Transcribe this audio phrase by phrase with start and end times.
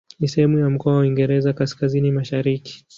[0.19, 2.85] Ni sehemu ya mkoa wa Uingereza Kaskazini-Mashariki.